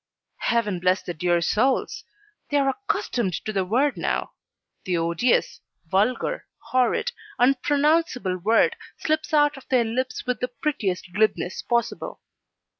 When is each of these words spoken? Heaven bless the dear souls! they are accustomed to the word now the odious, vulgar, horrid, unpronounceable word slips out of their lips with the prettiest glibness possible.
Heaven 0.37 0.79
bless 0.79 1.03
the 1.03 1.13
dear 1.13 1.41
souls! 1.41 2.05
they 2.49 2.57
are 2.57 2.69
accustomed 2.69 3.33
to 3.45 3.53
the 3.53 3.63
word 3.63 3.97
now 3.97 4.31
the 4.83 4.97
odious, 4.97 5.61
vulgar, 5.85 6.47
horrid, 6.71 7.11
unpronounceable 7.37 8.39
word 8.39 8.75
slips 8.97 9.31
out 9.31 9.57
of 9.57 9.67
their 9.69 9.85
lips 9.85 10.25
with 10.25 10.39
the 10.39 10.47
prettiest 10.47 11.13
glibness 11.13 11.61
possible. 11.61 12.19